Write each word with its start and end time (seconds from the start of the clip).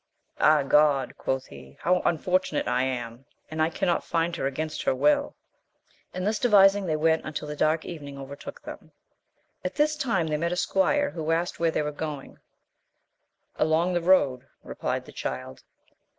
Ah 0.39 0.63
God! 0.63 1.15
quoth 1.15 1.45
he, 1.45 1.77
how 1.81 2.01
unfortunate 2.05 2.67
I 2.67 2.81
am! 2.81 3.25
and 3.51 3.61
I 3.61 3.69
cannot 3.69 4.03
find 4.03 4.35
her 4.35 4.47
against 4.47 4.81
her 4.81 4.95
will! 4.95 5.35
And 6.11 6.25
thus 6.25 6.39
devising 6.39 6.87
they 6.87 6.95
went 6.95 7.23
until 7.23 7.47
the 7.47 7.55
dark 7.55 7.85
evening 7.85 8.17
overtook 8.17 8.63
them. 8.63 8.93
At 9.63 9.75
this 9.75 9.95
time 9.95 10.25
they 10.25 10.37
met 10.37 10.51
a 10.53 10.55
squire, 10.55 11.11
who 11.11 11.29
asked 11.29 11.59
where 11.59 11.69
they 11.69 11.83
were 11.83 11.91
going, 11.91 12.39
AJong 13.59 13.93
the 13.93 14.01
road, 14.01 14.47
replied 14.63 15.05
the 15.05 15.11
Child. 15.11 15.61